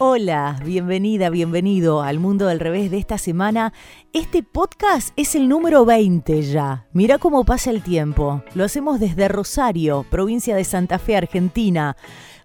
[0.00, 3.72] Hola, bienvenida, bienvenido al mundo del revés de esta semana.
[4.12, 6.86] Este podcast es el número 20 ya.
[6.92, 8.44] Mira cómo pasa el tiempo.
[8.54, 11.96] Lo hacemos desde Rosario, provincia de Santa Fe, Argentina.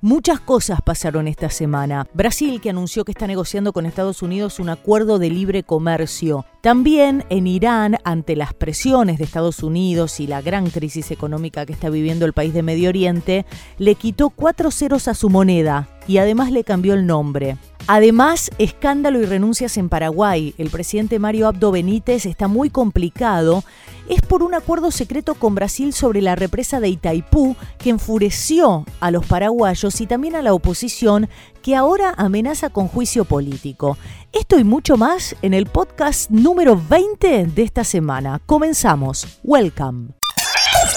[0.02, 2.08] Muchas cosas pasaron esta semana.
[2.16, 6.46] Brasil, que anunció que está negociando con Estados Unidos un acuerdo de libre comercio.
[6.62, 11.74] También en Irán, ante las presiones de Estados Unidos y la gran crisis económica que
[11.74, 13.46] está viviendo el país de Medio Oriente,
[13.78, 17.58] le quitó cuatro ceros a su moneda y además le cambió el nombre.
[17.88, 20.56] Además, escándalo y renuncias en Paraguay.
[20.58, 23.64] El presidente Mario Abdo Benítez está muy complicado.
[24.08, 29.12] Es por un acuerdo secreto con Brasil sobre la represa de Itaipú que enfureció a
[29.12, 31.30] los paraguayos y también a la oposición
[31.62, 33.98] que ahora amenaza con juicio político.
[34.32, 38.42] Esto y mucho más en el podcast número 20 de esta semana.
[38.46, 39.40] Comenzamos.
[39.44, 40.23] Welcome.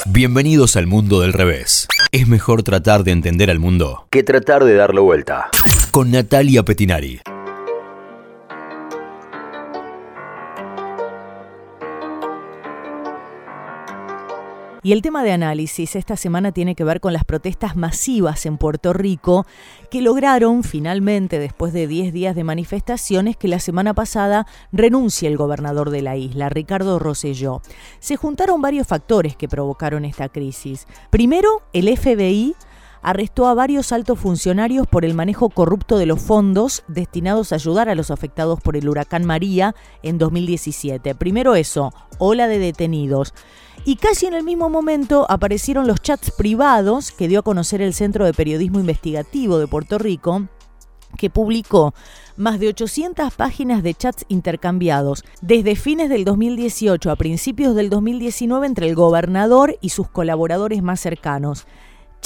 [0.09, 1.89] Bienvenidos al mundo del revés.
[2.13, 5.49] Es mejor tratar de entender al mundo que tratar de darle vuelta.
[5.91, 7.21] Con Natalia Petinari.
[14.87, 18.57] Y el tema de análisis esta semana tiene que ver con las protestas masivas en
[18.57, 19.45] Puerto Rico
[19.91, 25.37] que lograron finalmente, después de 10 días de manifestaciones, que la semana pasada renuncie el
[25.37, 27.63] gobernador de la isla, Ricardo Rosselló.
[27.99, 30.87] Se juntaron varios factores que provocaron esta crisis.
[31.11, 32.55] Primero, el FBI
[33.03, 37.89] arrestó a varios altos funcionarios por el manejo corrupto de los fondos destinados a ayudar
[37.89, 41.17] a los afectados por el huracán María en 2017.
[41.17, 43.35] Primero eso, ola de detenidos.
[43.85, 47.95] Y casi en el mismo momento aparecieron los chats privados que dio a conocer el
[47.95, 50.49] Centro de Periodismo Investigativo de Puerto Rico,
[51.17, 51.95] que publicó
[52.37, 55.25] más de 800 páginas de chats intercambiados.
[55.41, 61.01] Desde fines del 2018 a principios del 2019 entre el gobernador y sus colaboradores más
[61.01, 61.67] cercanos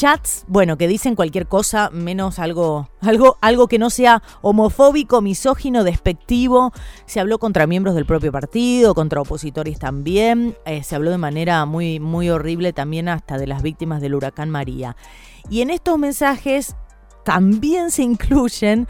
[0.01, 5.85] chats, bueno, que dicen cualquier cosa menos algo, algo, algo que no sea homofóbico, misógino,
[5.85, 6.73] despectivo.
[7.05, 10.57] Se habló contra miembros del propio partido, contra opositores también.
[10.65, 14.49] Eh, se habló de manera muy, muy horrible también hasta de las víctimas del huracán
[14.49, 14.97] María.
[15.51, 16.77] Y en estos mensajes
[17.23, 18.89] también se incluyen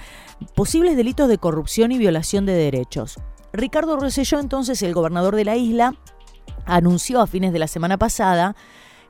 [0.55, 3.19] posibles delitos de corrupción y violación de derechos.
[3.53, 5.97] Ricardo Rosselló, entonces el gobernador de la isla,
[6.67, 8.55] anunció a fines de la semana pasada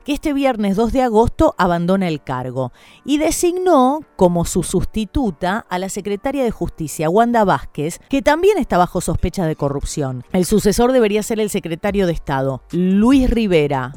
[0.05, 2.71] que este viernes 2 de agosto abandona el cargo
[3.05, 8.77] y designó como su sustituta a la secretaria de Justicia, Wanda Vázquez, que también está
[8.77, 10.23] bajo sospecha de corrupción.
[10.31, 13.93] El sucesor debería ser el secretario de Estado, Luis Rivera.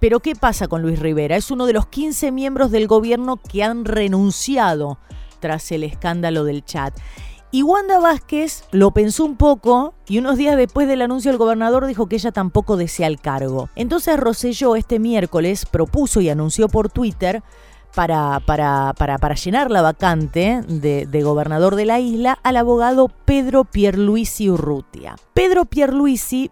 [0.00, 1.36] Pero ¿qué pasa con Luis Rivera?
[1.36, 4.98] Es uno de los 15 miembros del gobierno que han renunciado
[5.40, 6.96] tras el escándalo del chat.
[7.50, 11.86] Y Wanda Vázquez lo pensó un poco y unos días después del anuncio el gobernador
[11.86, 13.70] dijo que ella tampoco desea el cargo.
[13.74, 17.42] Entonces Rosselló este miércoles propuso y anunció por Twitter
[17.94, 23.08] para, para, para, para llenar la vacante de, de, gobernador de la isla al abogado
[23.24, 25.16] Pedro Pierluisi Urrutia.
[25.32, 26.50] Pedro Pierluisi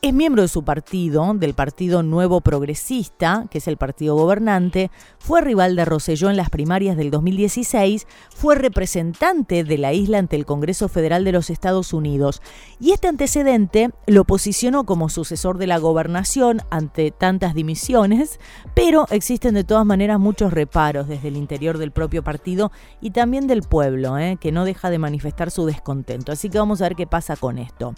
[0.00, 5.40] es miembro de su partido, del Partido Nuevo Progresista, que es el partido gobernante, fue
[5.40, 10.46] rival de Roselló en las primarias del 2016, fue representante de la isla ante el
[10.46, 12.42] Congreso Federal de los Estados Unidos
[12.78, 18.38] y este antecedente lo posicionó como sucesor de la gobernación ante tantas dimisiones,
[18.74, 22.70] pero existen de todas maneras muchos reparos desde el interior del propio partido
[23.00, 24.38] y también del pueblo, ¿eh?
[24.40, 26.30] que no deja de manifestar su descontento.
[26.30, 27.94] Así que vamos a ver qué pasa con esto.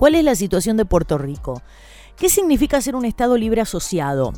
[0.00, 1.60] ¿Cuál es la situación de Puerto Rico?
[2.16, 4.32] ¿Qué significa ser un Estado libre asociado?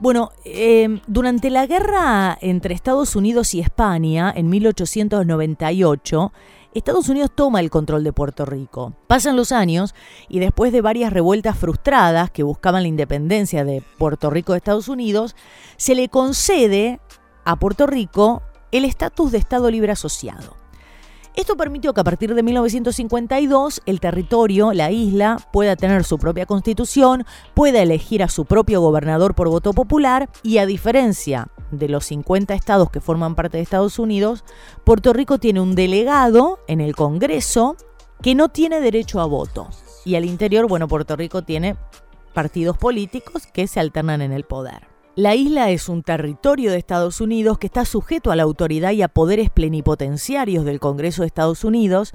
[0.00, 6.32] Bueno, eh, durante la guerra entre Estados Unidos y España en 1898,
[6.74, 8.94] Estados Unidos toma el control de Puerto Rico.
[9.06, 9.94] Pasan los años
[10.28, 14.88] y después de varias revueltas frustradas que buscaban la independencia de Puerto Rico de Estados
[14.88, 15.36] Unidos,
[15.76, 16.98] se le concede
[17.44, 18.42] a Puerto Rico
[18.72, 20.65] el estatus de Estado libre asociado.
[21.36, 26.46] Esto permitió que a partir de 1952 el territorio, la isla, pueda tener su propia
[26.46, 32.06] constitución, pueda elegir a su propio gobernador por voto popular y a diferencia de los
[32.06, 34.44] 50 estados que forman parte de Estados Unidos,
[34.84, 37.76] Puerto Rico tiene un delegado en el Congreso
[38.22, 39.68] que no tiene derecho a voto.
[40.06, 41.76] Y al interior, bueno, Puerto Rico tiene
[42.32, 44.95] partidos políticos que se alternan en el poder.
[45.18, 49.00] La isla es un territorio de Estados Unidos que está sujeto a la autoridad y
[49.00, 52.12] a poderes plenipotenciarios del Congreso de Estados Unidos.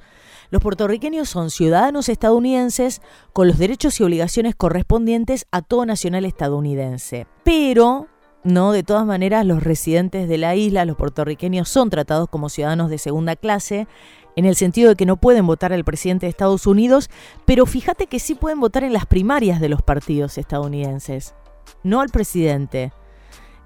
[0.50, 3.02] Los puertorriqueños son ciudadanos estadounidenses
[3.32, 7.26] con los derechos y obligaciones correspondientes a todo nacional estadounidense.
[7.42, 8.06] Pero,
[8.44, 12.88] no, de todas maneras, los residentes de la isla, los puertorriqueños, son tratados como ciudadanos
[12.88, 13.88] de segunda clase
[14.36, 17.10] en el sentido de que no pueden votar al presidente de Estados Unidos,
[17.46, 21.34] pero fíjate que sí pueden votar en las primarias de los partidos estadounidenses
[21.82, 22.92] no al presidente.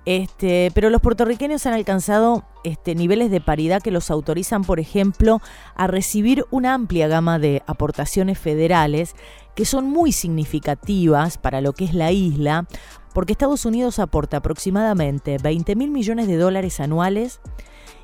[0.05, 5.41] Este, pero los puertorriqueños han alcanzado este, niveles de paridad que los autorizan, por ejemplo,
[5.75, 9.17] a recibir una amplia gama de aportaciones federales
[9.57, 12.69] que son muy significativas para lo que es la isla,
[13.15, 17.41] porque Estados Unidos aporta aproximadamente 20 mil millones de dólares anuales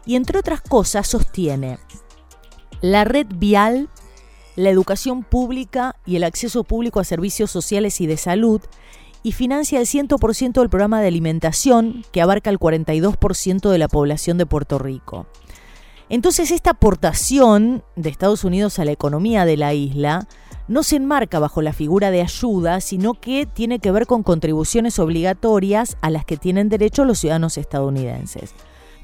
[0.05, 1.79] y entre otras cosas sostiene
[2.83, 3.89] la red vial,
[4.57, 8.61] la educación pública y el acceso público a servicios sociales y de salud,
[9.23, 14.39] y financia el 100% del programa de alimentación que abarca el 42% de la población
[14.39, 15.27] de Puerto Rico.
[16.09, 20.29] Entonces esta aportación de Estados Unidos a la economía de la isla
[20.69, 24.99] no se enmarca bajo la figura de ayuda, sino que tiene que ver con contribuciones
[24.99, 28.55] obligatorias a las que tienen derecho los ciudadanos estadounidenses.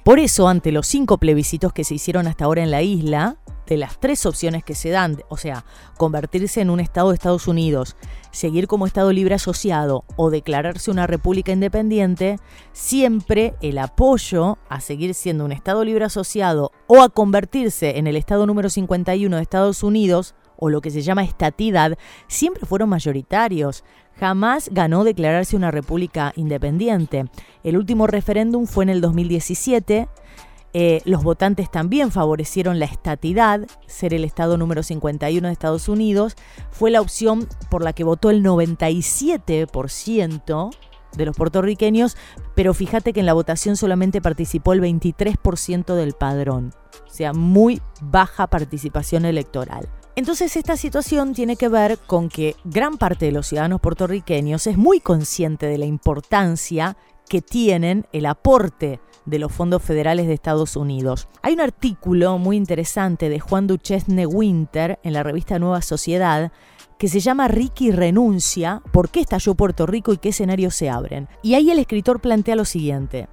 [0.05, 3.77] Por eso, ante los cinco plebiscitos que se hicieron hasta ahora en la isla, de
[3.77, 5.65] las tres opciones que se dan, o sea,
[5.97, 7.97] convertirse en un Estado de Estados Unidos,
[8.31, 12.39] seguir como Estado libre asociado o declararse una república independiente,
[12.73, 18.17] siempre el apoyo a seguir siendo un Estado libre asociado o a convertirse en el
[18.17, 21.97] Estado número 51 de Estados Unidos, o lo que se llama estatidad,
[22.27, 23.85] siempre fueron mayoritarios.
[24.19, 27.27] Jamás ganó declararse una república independiente.
[27.63, 30.09] El último referéndum fue en el 2017
[30.75, 36.37] eh, los votantes también favorecieron la estatidad, ser el estado número 51 de Estados Unidos.
[36.71, 40.77] Fue la opción por la que votó el 97%
[41.17, 42.19] de los puertorriqueños,
[42.55, 46.75] pero fíjate que en la votación solamente participó el 23% del padrón,
[47.07, 49.89] o sea, muy baja participación electoral.
[50.19, 54.77] Entonces esta situación tiene que ver con que gran parte de los ciudadanos puertorriqueños es
[54.77, 56.97] muy consciente de la importancia
[57.29, 61.29] que tienen el aporte de los fondos federales de Estados Unidos.
[61.41, 66.51] Hay un artículo muy interesante de Juan Duchesne Winter en la revista Nueva Sociedad
[66.99, 71.29] que se llama Ricky renuncia, ¿por qué estalló Puerto Rico y qué escenarios se abren?
[71.45, 73.29] Y ahí el escritor plantea lo siguiente,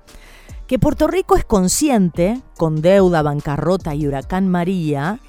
[0.67, 5.19] que Puerto Rico es consciente, con deuda, bancarrota y huracán María,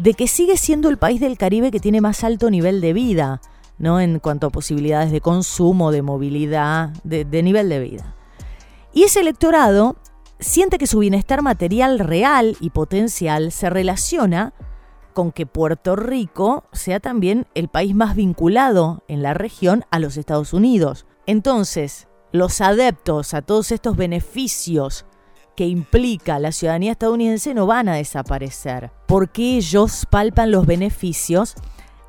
[0.00, 3.42] de que sigue siendo el país del Caribe que tiene más alto nivel de vida,
[3.78, 4.00] ¿no?
[4.00, 8.14] En cuanto a posibilidades de consumo, de movilidad, de, de nivel de vida.
[8.94, 9.96] Y ese electorado
[10.38, 14.54] siente que su bienestar material real y potencial se relaciona
[15.12, 20.16] con que Puerto Rico sea también el país más vinculado en la región a los
[20.16, 21.04] Estados Unidos.
[21.26, 25.04] Entonces, los adeptos a todos estos beneficios
[25.60, 31.54] que implica la ciudadanía estadounidense no van a desaparecer, porque ellos palpan los beneficios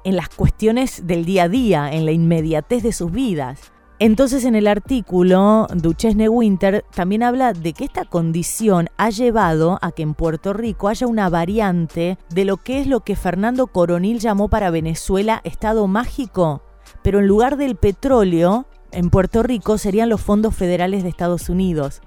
[0.06, 3.60] en las cuestiones del día a día, en la inmediatez de sus vidas.
[4.00, 9.92] Entonces en el artículo, Duchesne Winter también habla de que esta condición ha llevado a
[9.92, 14.20] que en Puerto Rico haya una variante de lo que es lo que Fernando Coronil
[14.20, 16.64] llamó para Venezuela Estado mágico,
[17.04, 22.02] pero en lugar del petróleo, en Puerto Rico serían los fondos federales de Estados Unidos.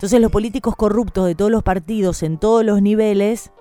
[0.00, 3.52] Entonces los políticos corruptos de todos los partidos en todos los niveles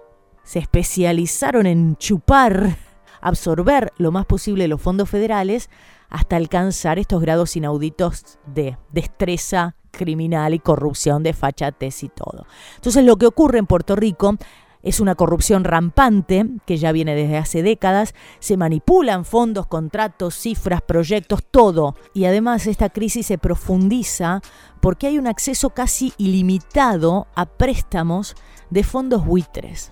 [0.46, 2.78] se especializaron en chupar,
[3.20, 5.70] absorber lo más posible los fondos federales
[6.08, 12.46] hasta alcanzar estos grados inauditos de destreza criminal y corrupción, de fachatez y todo.
[12.76, 14.38] Entonces lo que ocurre en Puerto Rico
[14.82, 20.82] es una corrupción rampante que ya viene desde hace décadas, se manipulan fondos, contratos, cifras,
[20.82, 21.96] proyectos, todo.
[22.14, 24.42] Y además esta crisis se profundiza
[24.80, 28.36] porque hay un acceso casi ilimitado a préstamos
[28.70, 29.92] de fondos buitres.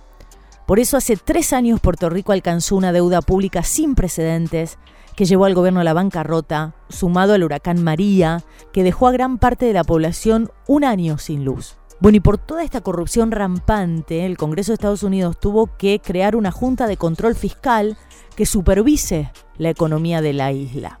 [0.66, 4.78] Por eso hace tres años Puerto Rico alcanzó una deuda pública sin precedentes
[5.16, 9.38] que llevó al gobierno a la bancarrota, sumado al huracán María, que dejó a gran
[9.38, 11.76] parte de la población un año sin luz.
[12.00, 16.36] Bueno, y por toda esta corrupción rampante, el Congreso de Estados Unidos tuvo que crear
[16.36, 17.96] una junta de control fiscal
[18.36, 20.98] que supervise la economía de la isla.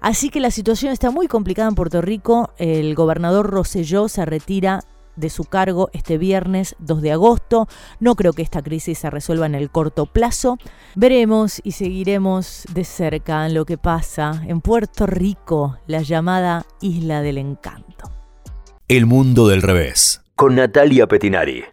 [0.00, 2.54] Así que la situación está muy complicada en Puerto Rico.
[2.56, 4.80] El gobernador Rosselló se retira
[5.16, 7.68] de su cargo este viernes 2 de agosto.
[7.98, 10.56] No creo que esta crisis se resuelva en el corto plazo.
[10.94, 17.36] Veremos y seguiremos de cerca lo que pasa en Puerto Rico, la llamada Isla del
[17.36, 18.10] Encanto.
[18.88, 21.64] El mundo del revés, con Natalia Petinari.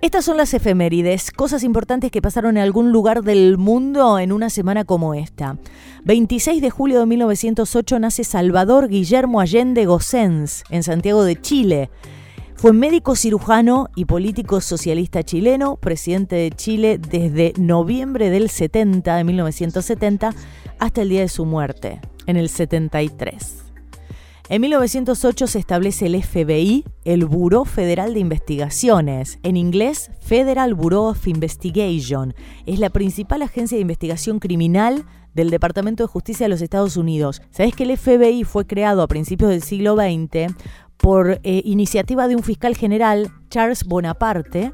[0.00, 4.50] Estas son las efemérides, cosas importantes que pasaron en algún lugar del mundo en una
[4.50, 5.58] semana como esta.
[6.02, 11.88] 26 de julio de 1908 nace Salvador Guillermo Allende Gossens en Santiago de Chile.
[12.58, 19.22] Fue médico cirujano y político socialista chileno, presidente de Chile desde noviembre del 70 de
[19.22, 20.34] 1970
[20.80, 23.58] hasta el día de su muerte, en el 73.
[24.48, 31.04] En 1908 se establece el FBI, el Buró Federal de Investigaciones, en inglés Federal Bureau
[31.04, 32.34] of Investigation.
[32.66, 37.40] Es la principal agencia de investigación criminal del Departamento de Justicia de los Estados Unidos.
[37.52, 40.52] ¿Sabés que el FBI fue creado a principios del siglo XX
[40.98, 44.72] por eh, iniciativa de un fiscal general, Charles Bonaparte,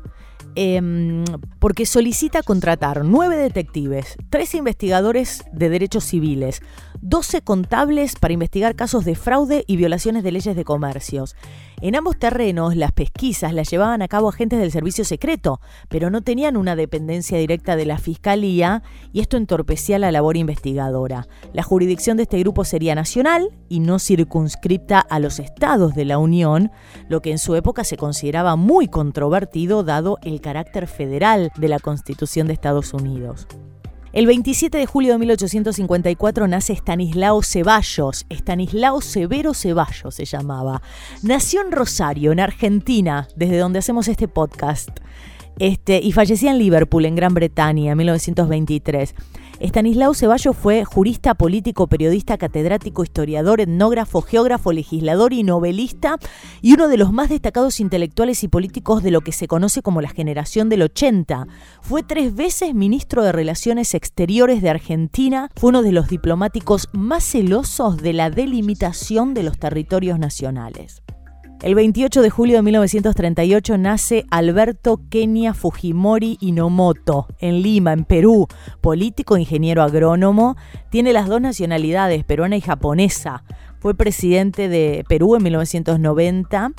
[0.56, 1.24] Em,
[1.58, 6.62] porque solicita contratar nueve detectives, tres investigadores de derechos civiles,
[7.06, 11.37] 12 contables para investigar casos de fraude y violaciones de leyes de comercios.
[11.82, 16.23] En ambos terrenos, las pesquisas las llevaban a cabo agentes del servicio secreto, pero no
[16.23, 18.82] tenían una dependencia directa de la fiscalía
[19.12, 21.26] y esto entorpecía la labor investigadora.
[21.52, 26.16] La jurisdicción de este grupo sería nacional y no circunscripta a los estados de la
[26.16, 26.73] Unión,
[27.11, 31.80] lo que en su época se consideraba muy controvertido dado el carácter federal de la
[31.80, 33.46] Constitución de Estados Unidos.
[34.14, 40.83] El 27 de julio de 1854 nace Estanislao Ceballos, Estanislao Severo Ceballos se llamaba.
[41.25, 44.90] Nació en Rosario, en Argentina, desde donde hacemos este podcast.
[45.59, 49.16] Este, y fallecía en Liverpool, en Gran Bretaña, en 1923.
[49.61, 56.16] Estanislao Ceballos fue jurista, político, periodista, catedrático, historiador, etnógrafo, geógrafo, legislador y novelista
[56.61, 60.00] y uno de los más destacados intelectuales y políticos de lo que se conoce como
[60.00, 61.46] la generación del 80.
[61.80, 67.25] Fue tres veces ministro de Relaciones Exteriores de Argentina, fue uno de los diplomáticos más
[67.25, 71.02] celosos de la delimitación de los territorios nacionales.
[71.64, 78.49] El 28 de julio de 1938 nace Alberto Kenia Fujimori Inomoto en Lima, en Perú,
[78.83, 80.59] político, ingeniero agrónomo.
[80.90, 83.44] Tiene las dos nacionalidades, peruana y japonesa.
[83.78, 86.73] Fue presidente de Perú en 1990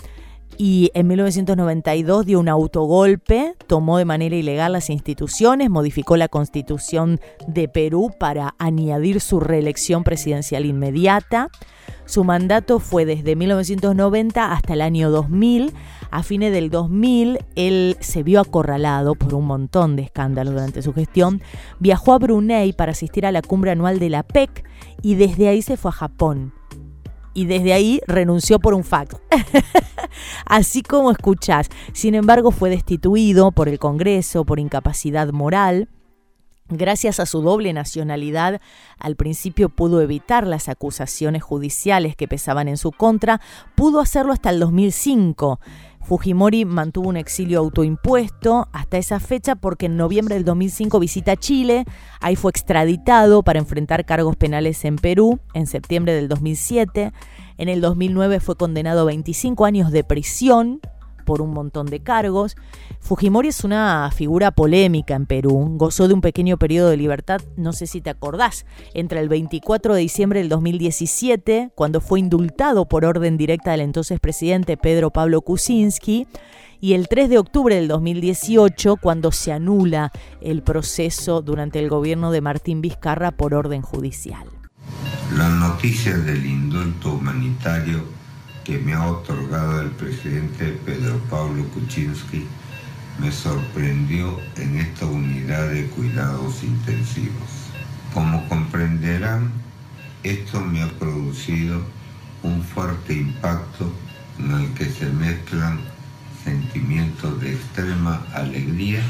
[0.58, 7.20] y en 1992 dio un autogolpe, tomó de manera ilegal las instituciones, modificó la constitución
[7.48, 11.50] de Perú para añadir su reelección presidencial inmediata.
[12.06, 15.74] Su mandato fue desde 1990 hasta el año 2000.
[16.12, 20.94] A fines del 2000, él se vio acorralado por un montón de escándalos durante su
[20.94, 21.42] gestión.
[21.80, 24.64] Viajó a Brunei para asistir a la cumbre anual de la PEC
[25.02, 26.54] y desde ahí se fue a Japón
[27.36, 29.16] y desde ahí renunció por un fax.
[30.46, 31.70] Así como escuchás.
[31.94, 35.90] Sin embargo, fue destituido por el Congreso por incapacidad moral.
[36.68, 38.60] Gracias a su doble nacionalidad,
[38.98, 43.40] al principio pudo evitar las acusaciones judiciales que pesaban en su contra,
[43.76, 45.60] pudo hacerlo hasta el 2005.
[46.06, 51.86] Fujimori mantuvo un exilio autoimpuesto hasta esa fecha porque en noviembre del 2005 visita Chile,
[52.22, 57.12] ahí fue extraditado para enfrentar cargos penales en Perú en septiembre del 2007,
[57.58, 60.80] en el 2009 fue condenado a 25 años de prisión
[61.26, 62.56] por un montón de cargos.
[63.02, 67.74] Fujimori es una figura polémica en Perú, gozó de un pequeño periodo de libertad, no
[67.74, 73.04] sé si te acordás, entre el 24 de diciembre del 2017, cuando fue indultado por
[73.04, 76.28] orden directa del entonces presidente Pedro Pablo Kuczynski,
[76.80, 82.32] y el 3 de octubre del 2018, cuando se anula el proceso durante el gobierno
[82.32, 84.48] de Martín Vizcarra por orden judicial.
[85.36, 88.04] La noticia del indulto humanitario
[88.66, 92.48] que me ha otorgado el presidente Pedro Pablo Kuczynski
[93.20, 97.48] me sorprendió en esta unidad de cuidados intensivos.
[98.14, 99.52] Como comprenderán,
[100.24, 101.80] esto me ha producido
[102.42, 103.94] un fuerte impacto
[104.40, 105.80] en el que se mezclan
[106.44, 109.02] sentimientos de extrema alegría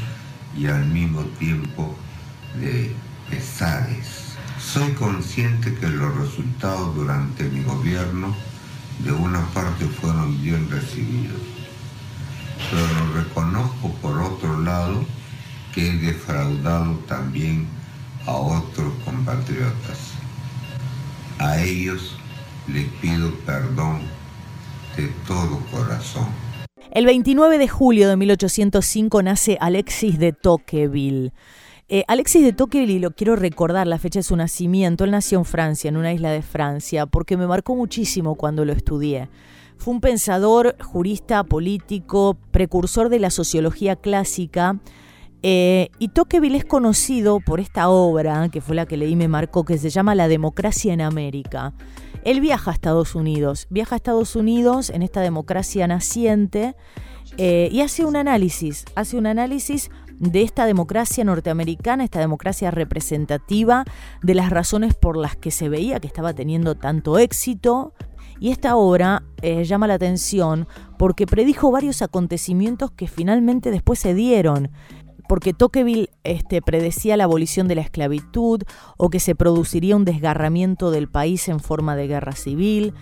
[0.56, 1.96] y al mismo tiempo
[2.60, 2.94] de
[3.30, 4.36] pesares.
[4.60, 8.34] Soy consciente que los resultados durante mi gobierno
[9.00, 11.40] de una parte fueron bien recibidos.
[12.70, 15.04] Pero reconozco por otro lado
[15.74, 17.68] que he defraudado también
[18.26, 20.12] a otros compatriotas.
[21.38, 22.16] A ellos
[22.66, 24.00] les pido perdón
[24.96, 26.26] de todo corazón.
[26.90, 31.32] El 29 de julio de 1805 nace Alexis de Tocqueville.
[31.88, 35.44] Eh, Alexis de Tocqueville, lo quiero recordar, la fecha de su nacimiento, él nació en
[35.44, 39.28] Francia, en una isla de Francia, porque me marcó muchísimo cuando lo estudié.
[39.76, 44.80] Fue un pensador, jurista, político, precursor de la sociología clásica.
[45.44, 49.28] Eh, y Tocqueville es conocido por esta obra, que fue la que leí y me
[49.28, 51.72] marcó, que se llama La democracia en América.
[52.24, 56.74] Él viaja a Estados Unidos, viaja a Estados Unidos en esta democracia naciente
[57.38, 63.84] eh, y hace un análisis, hace un análisis de esta democracia norteamericana, esta democracia representativa,
[64.22, 67.94] de las razones por las que se veía que estaba teniendo tanto éxito.
[68.38, 70.68] Y esta obra eh, llama la atención
[70.98, 74.70] porque predijo varios acontecimientos que finalmente después se dieron
[75.28, 78.62] porque Tocqueville este, predecía la abolición de la esclavitud
[78.96, 82.94] o que se produciría un desgarramiento del país en forma de guerra civil,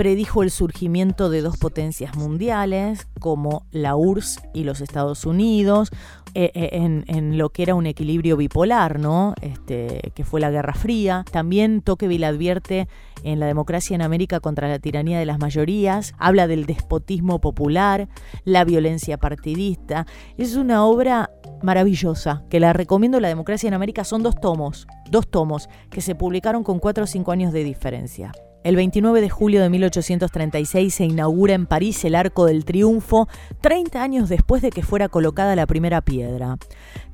[0.00, 5.90] predijo el surgimiento de dos potencias mundiales como la URSS y los Estados Unidos,
[6.32, 9.34] eh, eh, en, lo que era un equilibrio bipolar, ¿no?
[9.42, 11.26] Este, que fue la Guerra Fría.
[11.30, 12.88] También Tocqueville advierte
[13.24, 18.08] en La democracia en América contra la tiranía de las mayorías, habla del despotismo popular,
[18.46, 20.06] la violencia partidista.
[20.38, 21.28] Es una obra
[21.62, 23.20] maravillosa, que la recomiendo.
[23.20, 27.06] La democracia en América son dos tomos, dos tomos, que se publicaron con cuatro o
[27.06, 28.32] cinco años de diferencia.
[28.62, 33.26] El 29 de julio de 1836 se inaugura en París el Arco del Triunfo,
[33.62, 36.58] 30 años después de que fuera colocada la primera piedra.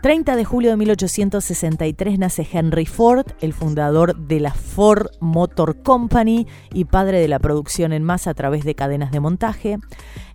[0.03, 6.49] 30 de julio de 1863 nace Henry Ford, el fundador de la Ford Motor Company
[6.73, 9.79] y padre de la producción en masa a través de cadenas de montaje.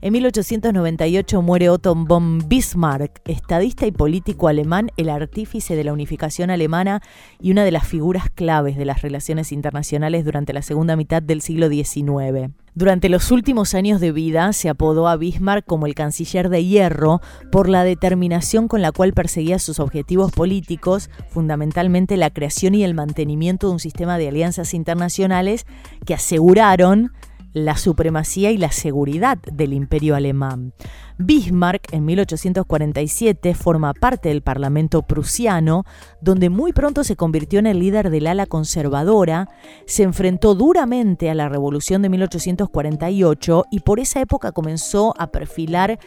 [0.03, 6.50] En 1898 muere Otto von Bismarck, estadista y político alemán, el artífice de la unificación
[6.50, 7.03] alemana
[7.39, 11.41] y una de las figuras claves de las relaciones internacionales durante la segunda mitad del
[11.41, 12.51] siglo XIX.
[12.74, 17.22] Durante los últimos años de vida se apodó a Bismarck como el canciller de hierro
[17.51, 22.96] por la determinación con la cual perseguía sus objetivos políticos, fundamentalmente la creación y el
[22.96, 25.67] mantenimiento de un sistema de alianzas internacionales
[26.08, 27.12] que aseguraron
[27.53, 30.74] la supremacía y la seguridad del imperio alemán.
[31.17, 35.84] Bismarck en 1847 forma parte del Parlamento prusiano,
[36.22, 39.50] donde muy pronto se convirtió en el líder del ala conservadora,
[39.86, 46.00] se enfrentó duramente a la Revolución de 1848 y por esa época comenzó a perfilar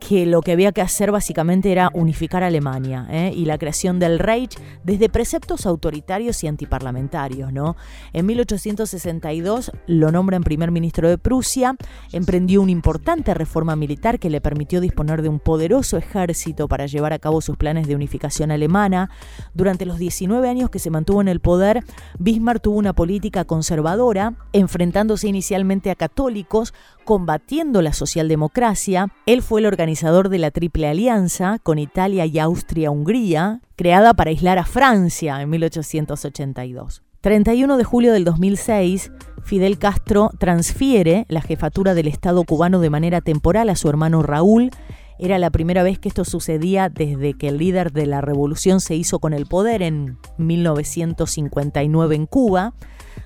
[0.00, 3.32] que lo que había que hacer básicamente era unificar Alemania ¿eh?
[3.34, 7.52] y la creación del Reich desde preceptos autoritarios y antiparlamentarios.
[7.52, 7.76] ¿no?
[8.12, 11.76] En 1862 lo nombran primer ministro de Prusia,
[12.12, 17.12] emprendió una importante reforma militar que le permitió disponer de un poderoso ejército para llevar
[17.12, 19.10] a cabo sus planes de unificación alemana.
[19.54, 21.84] Durante los 19 años que se mantuvo en el poder,
[22.18, 26.74] Bismarck tuvo una política conservadora, enfrentándose inicialmente a católicos,
[27.08, 29.08] combatiendo la socialdemocracia.
[29.24, 34.58] Él fue el organizador de la Triple Alianza con Italia y Austria-Hungría, creada para aislar
[34.58, 37.02] a Francia en 1882.
[37.22, 39.10] 31 de julio del 2006,
[39.42, 44.70] Fidel Castro transfiere la jefatura del Estado cubano de manera temporal a su hermano Raúl.
[45.18, 48.96] Era la primera vez que esto sucedía desde que el líder de la revolución se
[48.96, 52.74] hizo con el poder en 1959 en Cuba.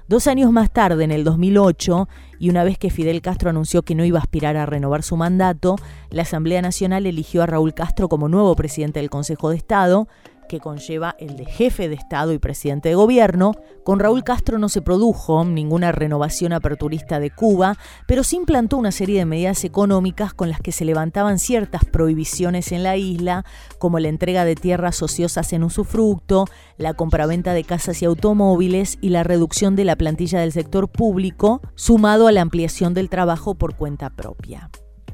[0.09, 3.95] Dos años más tarde, en el 2008, y una vez que Fidel Castro anunció que
[3.95, 5.77] no iba a aspirar a renovar su mandato,
[6.11, 10.09] la Asamblea Nacional eligió a Raúl Castro como nuevo presidente del Consejo de Estado,
[10.49, 13.53] que conlleva el de jefe de Estado y presidente de gobierno.
[13.85, 17.77] Con Raúl Castro no se produjo ninguna renovación aperturista de Cuba,
[18.07, 22.73] pero sí implantó una serie de medidas económicas con las que se levantaban ciertas prohibiciones
[22.73, 23.45] en la isla,
[23.79, 29.09] como la entrega de tierras ociosas en usufructo, la compraventa de casas y automóviles y
[29.09, 33.77] la reducción de la plantilla del sector público, sumado a la ampliación del trabajo por
[33.77, 34.71] cuenta propia.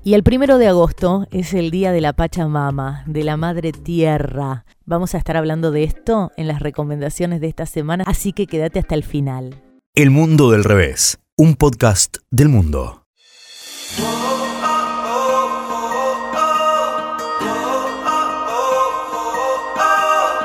[0.09, 4.65] Y el primero de agosto es el día de la Pachamama, de la Madre Tierra.
[4.87, 8.79] Vamos a estar hablando de esto en las recomendaciones de esta semana, así que quédate
[8.79, 9.63] hasta el final.
[9.95, 13.05] El Mundo del Revés, un podcast del mundo.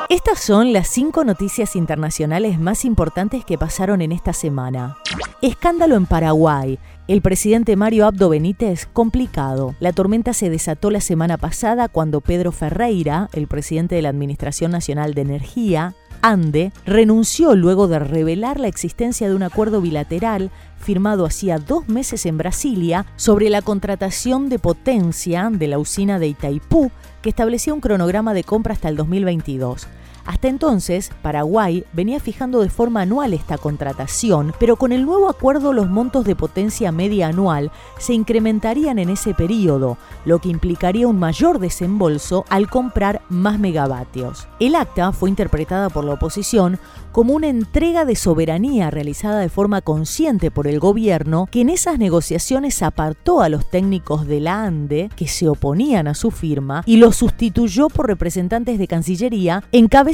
[0.09, 4.97] Estas son las cinco noticias internacionales más importantes que pasaron en esta semana.
[5.41, 6.79] Escándalo en Paraguay.
[7.05, 9.75] El presidente Mario Abdo Benítez complicado.
[9.81, 14.71] La tormenta se desató la semana pasada cuando Pedro Ferreira, el presidente de la Administración
[14.71, 21.25] Nacional de Energía, ANDE, renunció luego de revelar la existencia de un acuerdo bilateral firmado
[21.25, 26.89] hacía dos meses en Brasilia sobre la contratación de potencia de la usina de Itaipú,
[27.21, 29.87] que establecía un cronograma de compra hasta el 2022.
[30.25, 35.73] Hasta entonces, Paraguay venía fijando de forma anual esta contratación, pero con el nuevo acuerdo
[35.73, 41.19] los montos de potencia media anual se incrementarían en ese periodo, lo que implicaría un
[41.19, 44.47] mayor desembolso al comprar más megavatios.
[44.59, 46.79] El acta fue interpretada por la oposición
[47.11, 51.99] como una entrega de soberanía realizada de forma consciente por el gobierno, que en esas
[51.99, 56.97] negociaciones apartó a los técnicos de la ANDE, que se oponían a su firma, y
[56.97, 60.12] los sustituyó por representantes de Cancillería encabezados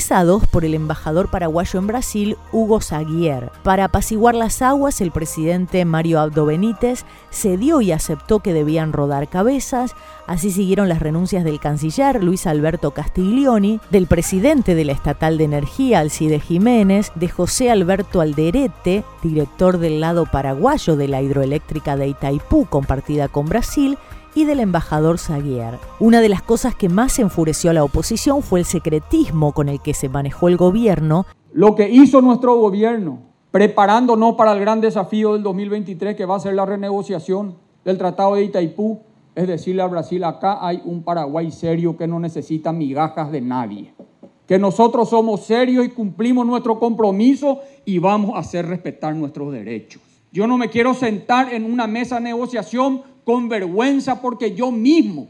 [0.52, 3.52] por el embajador paraguayo en Brasil, Hugo Zaguier.
[3.64, 9.28] Para apaciguar las aguas, el presidente Mario Abdo Benítez cedió y aceptó que debían rodar
[9.28, 9.96] cabezas,
[10.30, 15.46] Así siguieron las renuncias del canciller Luis Alberto Castiglioni, del presidente de la Estatal de
[15.46, 22.10] Energía Alcide Jiménez, de José Alberto Alderete, director del lado paraguayo de la hidroeléctrica de
[22.10, 23.98] Itaipú compartida con Brasil,
[24.36, 25.78] y del embajador Zaguier.
[26.00, 29.82] Una de las cosas que más enfureció a la oposición fue el secretismo con el
[29.82, 31.26] que se manejó el gobierno.
[31.54, 36.40] Lo que hizo nuestro gobierno preparándonos para el gran desafío del 2023 que va a
[36.40, 39.00] ser la renegociación del Tratado de Itaipú,
[39.36, 43.94] es decirle a Brasil, acá hay un Paraguay serio que no necesita migajas de nadie,
[44.46, 50.02] que nosotros somos serios y cumplimos nuestro compromiso y vamos a hacer respetar nuestros derechos.
[50.32, 55.28] Yo no me quiero sentar en una mesa de negociación con vergüenza porque yo mismo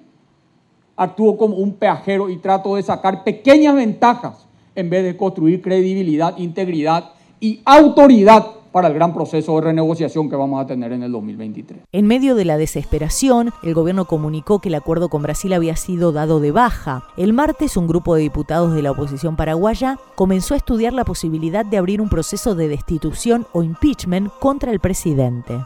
[0.95, 6.37] actúo como un peajero y trato de sacar pequeñas ventajas en vez de construir credibilidad,
[6.37, 11.11] integridad y autoridad para el gran proceso de renegociación que vamos a tener en el
[11.11, 11.81] 2023.
[11.91, 16.11] En medio de la desesperación, el gobierno comunicó que el acuerdo con Brasil había sido
[16.11, 17.03] dado de baja.
[17.17, 21.65] El martes, un grupo de diputados de la oposición paraguaya comenzó a estudiar la posibilidad
[21.65, 25.59] de abrir un proceso de destitución o impeachment contra el presidente.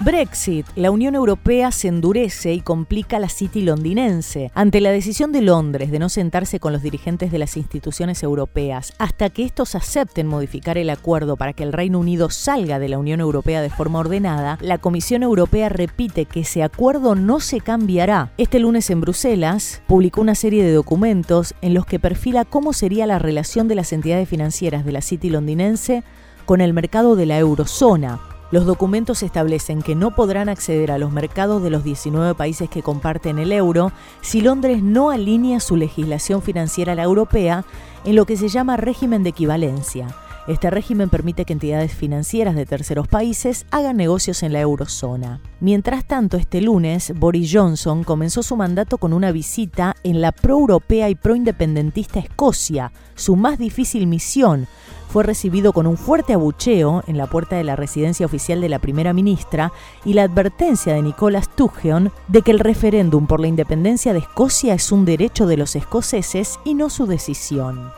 [0.00, 0.64] Brexit.
[0.76, 4.52] La Unión Europea se endurece y complica la City londinense.
[4.54, 8.92] Ante la decisión de Londres de no sentarse con los dirigentes de las instituciones europeas
[8.98, 12.98] hasta que estos acepten modificar el acuerdo para que el Reino Unido salga de la
[12.98, 18.32] Unión Europea de forma ordenada, la Comisión Europea repite que ese acuerdo no se cambiará.
[18.38, 23.06] Este lunes en Bruselas publicó una serie de documentos en los que perfila cómo sería
[23.06, 26.04] la relación de las entidades financieras de la City londinense
[26.46, 28.37] con el mercado de la eurozona.
[28.50, 32.82] Los documentos establecen que no podrán acceder a los mercados de los 19 países que
[32.82, 37.66] comparten el euro si Londres no alinea su legislación financiera a la europea
[38.06, 40.14] en lo que se llama régimen de equivalencia.
[40.48, 45.42] Este régimen permite que entidades financieras de terceros países hagan negocios en la eurozona.
[45.60, 51.10] Mientras tanto, este lunes, Boris Johnson comenzó su mandato con una visita en la pro-europea
[51.10, 54.66] y pro-independentista Escocia, su más difícil misión,
[55.08, 58.78] fue recibido con un fuerte abucheo en la puerta de la residencia oficial de la
[58.78, 59.72] primera ministra
[60.04, 64.74] y la advertencia de Nicolas Sturgeon de que el referéndum por la independencia de Escocia
[64.74, 67.90] es un derecho de los escoceses y no su decisión.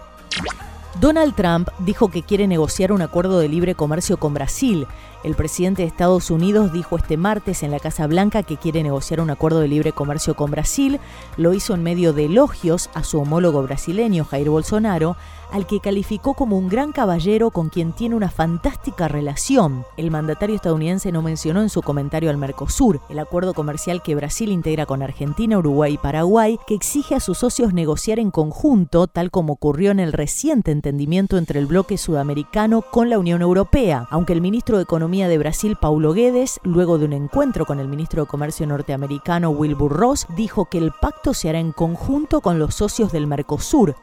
[1.00, 4.86] Donald Trump dijo que quiere negociar un acuerdo de libre comercio con Brasil.
[5.22, 9.20] El presidente de Estados Unidos dijo este martes en la Casa Blanca que quiere negociar
[9.20, 10.98] un acuerdo de libre comercio con Brasil.
[11.36, 15.16] Lo hizo en medio de elogios a su homólogo brasileño, Jair Bolsonaro,
[15.52, 19.84] al que calificó como un gran caballero con quien tiene una fantástica relación.
[19.96, 24.50] El mandatario estadounidense no mencionó en su comentario al Mercosur, el acuerdo comercial que Brasil
[24.50, 29.30] integra con Argentina, Uruguay y Paraguay, que exige a sus socios negociar en conjunto, tal
[29.30, 34.32] como ocurrió en el reciente entendimiento entre el bloque sudamericano con la Unión Europea, aunque
[34.32, 38.22] el ministro de Economía de Brasil, Paulo Guedes, luego de un encuentro con el ministro
[38.22, 42.76] de Comercio norteamericano, Wilbur Ross, dijo que el pacto se hará en conjunto con los
[42.76, 43.96] socios del Mercosur.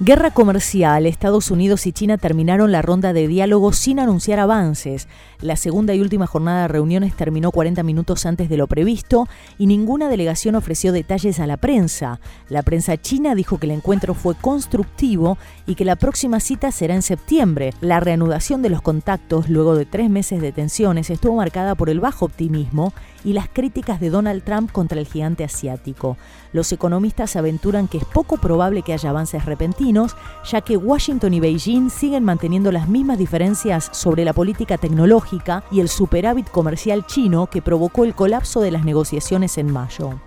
[0.00, 1.04] Guerra comercial.
[1.04, 5.06] Estados Unidos y China terminaron la ronda de diálogo sin anunciar avances.
[5.42, 9.28] La segunda y última jornada de reuniones terminó 40 minutos antes de lo previsto
[9.58, 12.20] y ninguna delegación ofreció detalles a la prensa.
[12.48, 16.94] La prensa china dijo que el encuentro fue constructivo y que la próxima cita será
[16.94, 17.74] en septiembre.
[17.82, 22.00] La reanudación de los contactos luego de tres meses de tensiones estuvo marcada por el
[22.00, 26.16] bajo optimismo y las críticas de Donald Trump contra el gigante asiático.
[26.52, 30.16] Los economistas aventuran que es poco probable que haya avances repentinos,
[30.50, 35.80] ya que Washington y Beijing siguen manteniendo las mismas diferencias sobre la política tecnológica y
[35.80, 40.20] el superávit comercial chino que provocó el colapso de las negociaciones en mayo.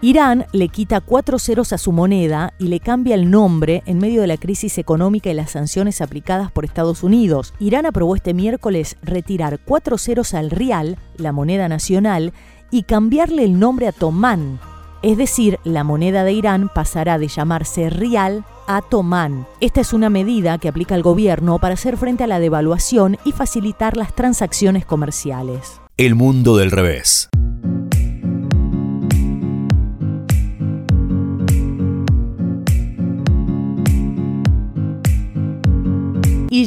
[0.00, 4.20] Irán le quita cuatro ceros a su moneda y le cambia el nombre en medio
[4.20, 7.52] de la crisis económica y las sanciones aplicadas por Estados Unidos.
[7.58, 12.32] Irán aprobó este miércoles retirar cuatro ceros al rial, la moneda nacional,
[12.70, 14.60] y cambiarle el nombre a Tomán.
[15.02, 19.46] Es decir, la moneda de Irán pasará de llamarse rial a tomán.
[19.60, 23.32] Esta es una medida que aplica el gobierno para hacer frente a la devaluación y
[23.32, 25.80] facilitar las transacciones comerciales.
[25.96, 27.28] El mundo del revés.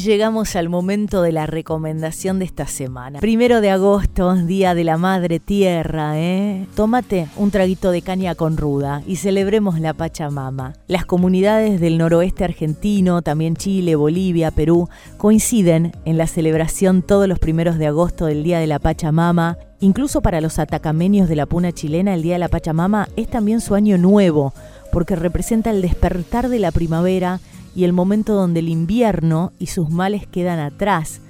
[0.03, 3.19] Llegamos al momento de la recomendación de esta semana.
[3.19, 6.67] Primero de agosto, Día de la Madre Tierra, ¿eh?
[6.75, 10.73] Tómate un traguito de caña con ruda y celebremos la Pachamama.
[10.87, 17.39] Las comunidades del noroeste argentino, también Chile, Bolivia, Perú, coinciden en la celebración todos los
[17.39, 21.71] primeros de agosto del Día de la Pachamama Incluso para los atacameños de la puna
[21.71, 24.53] chilena, el Día de la Pachamama es también su año nuevo,
[24.91, 27.39] porque representa el despertar de la primavera
[27.75, 31.21] y el momento donde el invierno y sus males quedan atrás.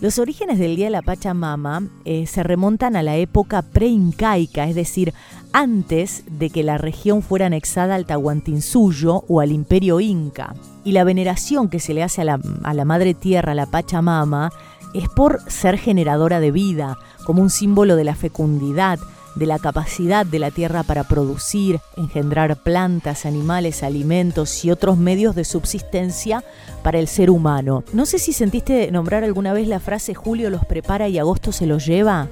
[0.00, 4.76] Los orígenes del Día de la Pachamama eh, se remontan a la época pre-incaica, es
[4.76, 5.12] decir,
[5.52, 10.54] antes de que la región fuera anexada al Tahuantinsuyo o al Imperio Inca.
[10.84, 14.52] Y la veneración que se le hace a la, a la Madre Tierra, la Pachamama,
[14.94, 19.00] es por ser generadora de vida, como un símbolo de la fecundidad,
[19.34, 25.34] de la capacidad de la tierra para producir, engendrar plantas, animales, alimentos y otros medios
[25.34, 26.44] de subsistencia
[26.82, 27.84] para el ser humano.
[27.92, 31.66] No sé si sentiste nombrar alguna vez la frase Julio los prepara y agosto se
[31.66, 32.28] los lleva.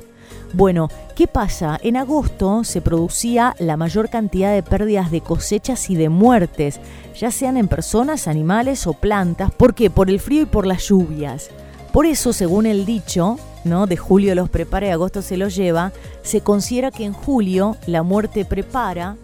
[0.53, 1.79] Bueno, ¿qué pasa?
[1.83, 6.81] En agosto se producía la mayor cantidad de pérdidas de cosechas y de muertes,
[7.19, 9.51] ya sean en personas, animales o plantas.
[9.53, 9.91] ¿Por qué?
[9.91, 11.51] Por el frío y por las lluvias.
[11.93, 13.87] Por eso, según el dicho, ¿no?
[13.87, 18.03] de julio los prepara y agosto se los lleva, se considera que en julio la
[18.03, 19.17] muerte prepara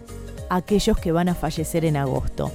[0.49, 2.51] a aquellos que van a fallecer en agosto.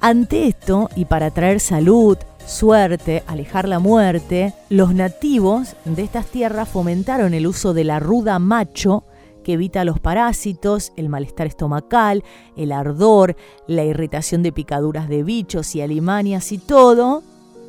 [0.00, 6.68] Ante esto, y para traer salud, suerte, alejar la muerte, los nativos de estas tierras
[6.68, 9.04] fomentaron el uso de la ruda macho
[9.44, 12.24] que evita los parásitos, el malestar estomacal,
[12.56, 17.22] el ardor, la irritación de picaduras de bichos y alimanias y todo,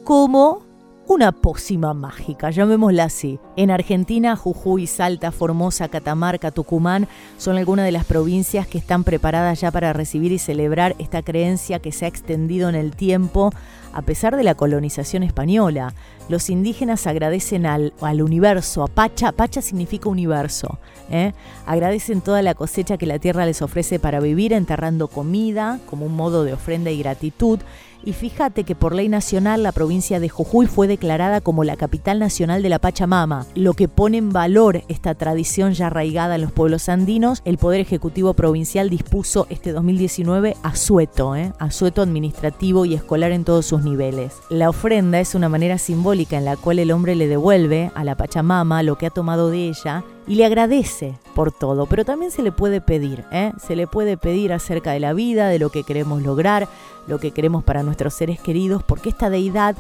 [0.04, 0.71] como
[1.12, 3.38] una pócima mágica, llamémosla así.
[3.58, 9.60] En Argentina, Jujuy, Salta, Formosa, Catamarca, Tucumán son algunas de las provincias que están preparadas
[9.60, 13.52] ya para recibir y celebrar esta creencia que se ha extendido en el tiempo
[13.94, 15.94] a pesar de la colonización española.
[16.30, 21.34] Los indígenas agradecen al, universo, a Pacha, Pacha significa universo, ¿eh?
[21.66, 26.16] agradecen toda la cosecha que la tierra les ofrece para vivir, enterrando comida como un
[26.16, 27.60] modo de ofrenda y gratitud
[28.04, 32.20] y fíjate que por ley nacional la provincia de Jujuy fue declarada como la capital
[32.20, 36.52] nacional de la Pachamama, lo que pone en valor esta tradición ya arraigada en los
[36.52, 37.42] pueblos andinos.
[37.46, 41.54] El Poder Ejecutivo Provincial dispuso este 2019 asueto, ¿eh?
[41.60, 44.34] asueto administrativo y escolar en todos sus niveles.
[44.50, 48.16] La ofrenda es una manera simbólica en la cual el hombre le devuelve a la
[48.16, 52.42] Pachamama lo que ha tomado de ella y le agradece por todo, pero también se
[52.42, 53.52] le puede pedir, ¿eh?
[53.60, 56.68] se le puede pedir acerca de la vida, de lo que queremos lograr,
[57.08, 59.76] lo que queremos para nuestros seres queridos, porque esta deidad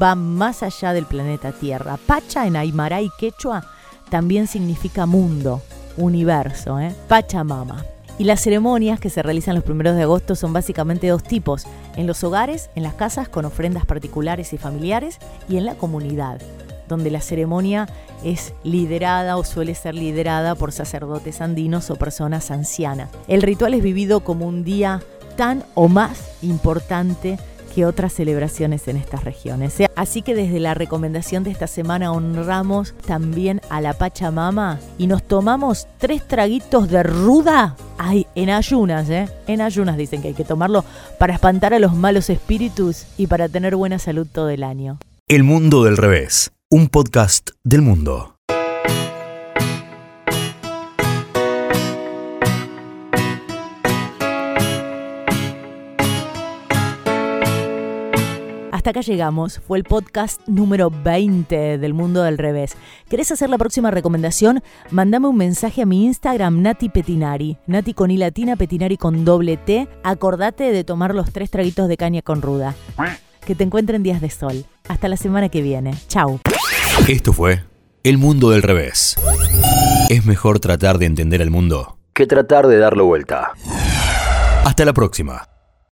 [0.00, 1.98] va más allá del planeta Tierra.
[2.06, 3.64] Pacha en Aymara y Quechua
[4.08, 5.62] también significa mundo,
[5.96, 6.94] universo, ¿eh?
[7.08, 7.84] Pachamama.
[8.18, 11.66] Y las ceremonias que se realizan los primeros de agosto son básicamente dos tipos,
[11.96, 15.18] en los hogares, en las casas con ofrendas particulares y familiares
[15.48, 16.40] y en la comunidad
[16.88, 17.88] donde la ceremonia
[18.24, 23.10] es liderada o suele ser liderada por sacerdotes andinos o personas ancianas.
[23.28, 25.02] El ritual es vivido como un día
[25.36, 27.38] tan o más importante
[27.74, 29.76] que otras celebraciones en estas regiones.
[29.96, 35.22] Así que desde la recomendación de esta semana honramos también a la Pachamama y nos
[35.22, 37.76] tomamos tres traguitos de ruda.
[37.98, 39.28] Ay, en ayunas, ¿eh?
[39.46, 40.84] En ayunas dicen que hay que tomarlo
[41.18, 44.98] para espantar a los malos espíritus y para tener buena salud todo el año.
[45.28, 48.38] El mundo del revés un podcast del mundo.
[58.72, 59.58] Hasta acá llegamos.
[59.58, 62.74] Fue el podcast número 20 del mundo del revés.
[63.10, 64.62] ¿Querés hacer la próxima recomendación?
[64.90, 67.58] Mándame un mensaje a mi Instagram, Nati Petinari.
[67.66, 69.88] Nati con I latina, Petinari con doble T.
[70.04, 72.74] Acordate de tomar los tres traguitos de caña con ruda.
[73.44, 74.64] Que te encuentren días de sol.
[74.88, 75.94] Hasta la semana que viene.
[76.08, 76.40] Chau.
[77.08, 77.64] Esto fue
[78.02, 79.16] El Mundo del Revés.
[80.08, 83.52] Es mejor tratar de entender el mundo que tratar de darlo vuelta.
[84.64, 85.48] Hasta la próxima.